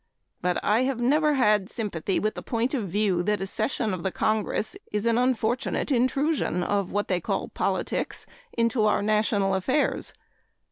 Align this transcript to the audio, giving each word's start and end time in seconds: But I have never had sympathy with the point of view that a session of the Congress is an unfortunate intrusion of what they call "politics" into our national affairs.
But 0.41 0.57
I 0.63 0.81
have 0.85 0.99
never 0.99 1.35
had 1.35 1.69
sympathy 1.69 2.19
with 2.19 2.33
the 2.33 2.41
point 2.41 2.73
of 2.73 2.89
view 2.89 3.21
that 3.21 3.39
a 3.39 3.45
session 3.45 3.93
of 3.93 4.01
the 4.01 4.11
Congress 4.11 4.75
is 4.91 5.05
an 5.05 5.19
unfortunate 5.19 5.91
intrusion 5.91 6.63
of 6.63 6.89
what 6.89 7.07
they 7.07 7.21
call 7.21 7.49
"politics" 7.49 8.25
into 8.51 8.85
our 8.85 9.03
national 9.03 9.53
affairs. 9.53 10.13